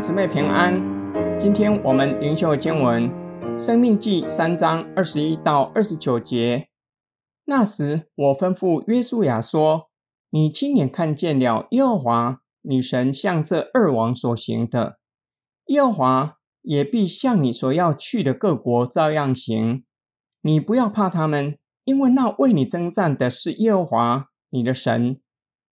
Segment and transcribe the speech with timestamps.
[0.00, 0.74] 姊妹平安。
[1.38, 3.10] 今天我们灵修经文
[3.58, 6.68] 《生命记》三章二十一到二十九节。
[7.46, 9.88] 那时，我吩咐约书亚说
[10.30, 14.98] ：“你亲眼看见了耶和华你神向这二王所行的，
[15.68, 19.84] 耶和华也必向你所要去的各国照样行。
[20.42, 25.18] 你不要怕他们，因为那为你征战的是耶和华你的神。”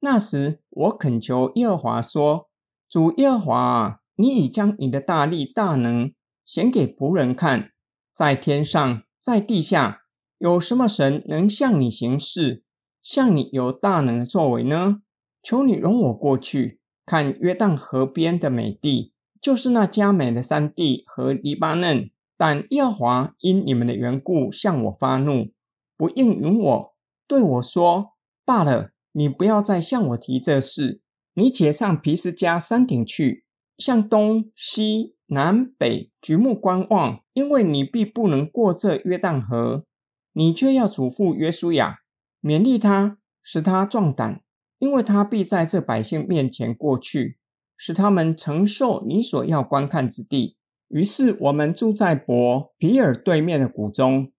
[0.00, 2.48] 那时，我恳求耶和华说
[2.88, 6.12] ：“主耶和华啊，你已将你的大力大能
[6.44, 7.72] 显给仆人看，
[8.12, 10.02] 在天上，在地下，
[10.38, 12.64] 有什么神能向你行事，
[13.02, 15.02] 向你有大能的作为呢？
[15.42, 22.10] 求你容我过去，看约旦河边的美地，就是那佳美的山地和黎巴嫩。
[22.36, 25.52] 但耶和华因你们的缘故向我发怒，
[25.96, 26.94] 不应允我，
[27.26, 28.12] 对我说：
[28.44, 31.00] 罢了。”你不要再向我提这事，
[31.32, 33.45] 你且上皮斯加山顶去，
[33.78, 39.84] 向东西南北举目观望，因为你必不能过这约旦河。
[40.32, 42.00] 你却要嘱咐约书亚，
[42.42, 44.42] 勉励他，使他壮胆，
[44.78, 47.38] 因为他必在这百姓面前过去，
[47.76, 50.56] 使他们承受你所要观看之地。
[50.88, 54.32] 于是我们住在伯比尔对面的谷中。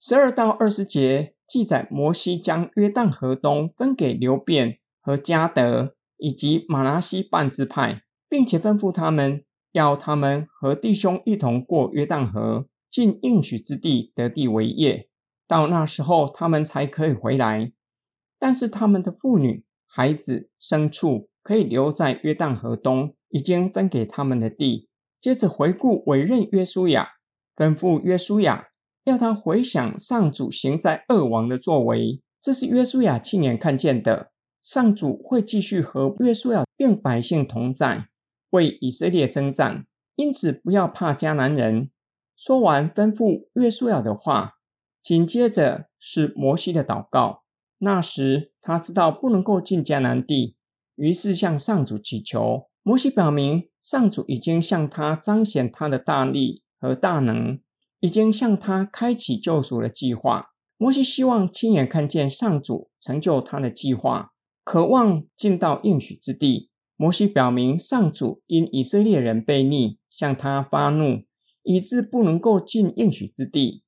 [0.00, 1.34] 十二到二十节。
[1.44, 15.10] 记载摩西将约旦河东分给流便和迦得以及玛拉西半支派，并且吩咐他们要他们和弟兄一同过约旦河，进应许之地，得地为业。
[15.46, 17.74] 到那时候，他们才可以回来。
[18.38, 24.88] 但是他们的妇女、孩子、牲畜可以留在约旦河东已经分给他们的地。
[25.20, 27.10] 接着回顾委任约书亚，
[27.54, 28.68] 吩咐约书亚。
[29.04, 34.32] 要他回想上主行在二王的作为，这是约书亚亲眼看见的。
[34.62, 38.06] 上主会继续和约书亚并百姓同在，
[38.52, 41.90] 为以色列征战，因此不要怕迦南人。
[42.34, 44.54] 说完吩咐约书亚的话，
[45.02, 47.42] 紧接着是摩西的祷告。
[47.78, 50.56] 那时他知道不能够进迦南地，
[50.96, 52.68] 于是向上主祈求。
[52.82, 57.60] 摩西表明，上主已经向他彰显他的大力和大能。
[58.00, 60.48] 已经向他开启救赎的计划。
[60.76, 64.32] 摩西希望亲眼看见上主成就他的计划，
[64.64, 66.71] 渴望进到应许之地。
[67.02, 71.24] 摩西表明，上主因以色列人悖逆，向他发怒，
[71.64, 73.82] 以致不能够进应许之地。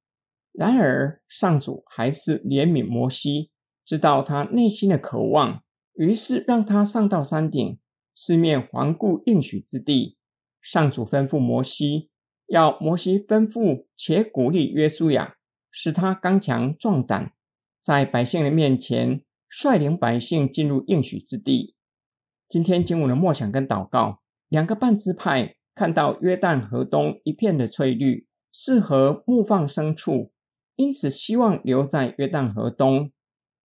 [0.51, 3.53] 然而，上主还是怜悯摩西，
[3.87, 5.63] 知道他内心的渴望，
[5.95, 7.79] 于是让他上到山顶，
[8.17, 10.17] 四面环顾应许之地。
[10.61, 12.11] 上主吩咐摩西。
[12.49, 15.37] 要摩西吩咐且鼓励约书亚，
[15.71, 17.33] 使他刚强壮胆，
[17.81, 21.77] 在百姓的面前率领百姓进入应许之地。
[22.55, 30.31] 今天经文的默想跟祷告，两个半支派看到约旦河东一片的翠绿，适合牧放牲畜，
[30.77, 33.11] 因此希望留在约旦河东。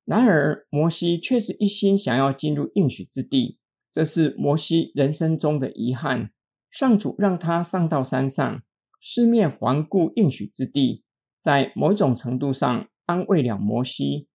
[0.05, 3.59] 然而摩西却是一心想要进入应许之地，
[3.91, 6.31] 这是摩西人生中的遗憾。
[6.71, 8.63] 上主让他上到山上。
[9.00, 11.03] 四面环顾应许之地，
[11.39, 14.27] 在某种程度上安慰了摩西。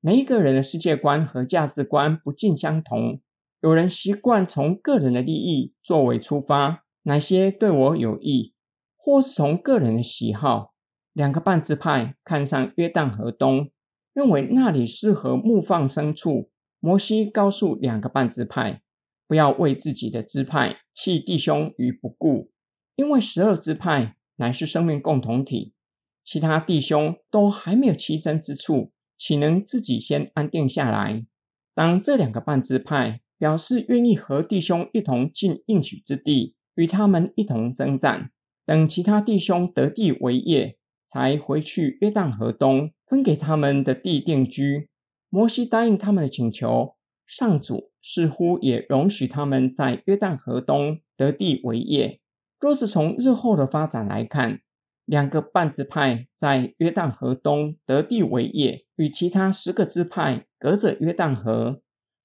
[0.00, 3.20] 每一个人的世界观和价值观不尽相同，
[3.60, 8.54] 有人习惯从个人的利益作为出发，哪些对我有益，
[8.96, 10.74] 或是从个人的喜好。
[11.12, 13.70] 两个半支派看上约旦河东，
[14.12, 16.50] 认为那里适合牧放牲畜。
[16.78, 18.82] 摩西告诉两个半支派，
[19.26, 22.52] 不要为自己的支派弃弟兄于不顾。
[22.94, 25.74] 因为十二支派乃是生命共同体，
[26.22, 31.26] 其他弟兄都还没有栖身之处，岂能自己先安定下来？
[31.74, 38.30] 当这两个半支派表示愿意和弟兄一同进应许之地，与他们一同征战，
[38.66, 40.76] 等其他弟兄得地为业，
[41.06, 44.88] 才回去约旦河东分给他们的地定居。
[45.30, 46.96] 摩西答应他们的请求，
[47.26, 52.20] 上主似乎也容许他们在约旦河东得地为业。
[52.58, 54.60] 若是从日后的发展来看，
[55.04, 61.80] 两个半支派在约旦河东得地为业，与其他十个支派隔着约旦河，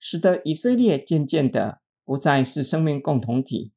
[0.06, 3.72] 使得以色列渐渐的不再是生命共同体。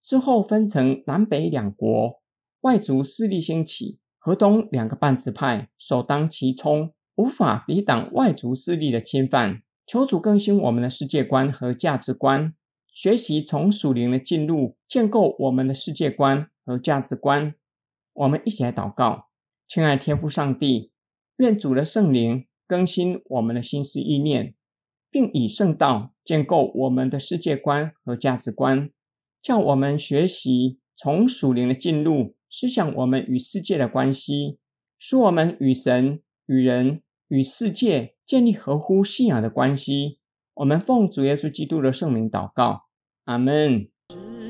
[0.00, 2.22] 之后分成南北两国，
[2.60, 9.62] 外族势力兴起，河东两个半支派首当其冲，无法抵挡外族势力的侵犯。
[9.84, 12.54] 求主更新我们的世界观和价值观。
[12.92, 17.52] 学习从属灵的进入，建构我们的世界观和价值观。
[18.12, 19.26] 我们一起来祷告，
[19.66, 20.92] 亲爱天父上帝，
[21.38, 24.54] 愿主的圣灵更新我们的心思意念，
[25.14, 28.90] 并以圣道建构我们的世界观和价值观。
[29.40, 34.58] 叫我们学习从属灵的进入，思想我们与世界的关系，
[34.98, 40.18] 使我们与神、与人、与世界建立合乎信仰的关系。
[40.54, 42.86] 我们奉主耶稣基督的圣名祷告，
[43.26, 44.43] 阿门。